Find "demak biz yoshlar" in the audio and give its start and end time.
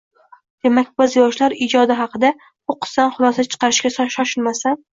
0.67-1.55